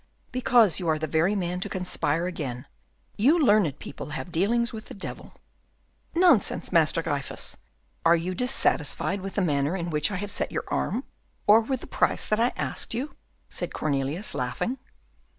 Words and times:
"Because 0.31 0.79
you 0.79 0.87
are 0.87 0.97
the 0.97 1.05
very 1.05 1.35
man 1.35 1.59
to 1.59 1.69
conspire 1.69 2.25
again. 2.25 2.65
You 3.17 3.37
learned 3.37 3.77
people 3.77 4.07
have 4.09 4.31
dealings 4.31 4.73
with 4.73 4.85
the 4.85 4.95
devil." 4.95 5.35
"Nonsense, 6.15 6.71
Master 6.71 7.03
Gryphus. 7.03 7.55
Are 8.03 8.15
you 8.15 8.33
dissatisfied 8.33 9.21
with 9.21 9.35
the 9.35 9.43
manner 9.43 9.75
in 9.77 9.91
which 9.91 10.09
I 10.09 10.15
have 10.15 10.31
set 10.31 10.51
your 10.51 10.63
arm, 10.69 11.03
or 11.45 11.61
with 11.61 11.81
the 11.81 11.85
price 11.85 12.27
that 12.29 12.39
I 12.39 12.51
asked 12.55 12.95
you?" 12.95 13.15
said 13.47 13.75
Cornelius, 13.75 14.33
laughing. 14.33 14.79